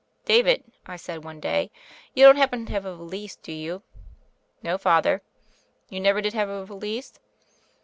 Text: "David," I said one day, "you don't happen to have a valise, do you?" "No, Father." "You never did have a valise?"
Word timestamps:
"David," 0.25 0.63
I 0.87 0.95
said 0.95 1.23
one 1.23 1.39
day, 1.39 1.69
"you 2.15 2.25
don't 2.25 2.37
happen 2.37 2.65
to 2.65 2.71
have 2.71 2.85
a 2.85 2.95
valise, 2.95 3.35
do 3.35 3.51
you?" 3.53 3.83
"No, 4.63 4.79
Father." 4.79 5.21
"You 5.89 5.99
never 5.99 6.21
did 6.21 6.33
have 6.33 6.49
a 6.49 6.65
valise?" 6.65 7.19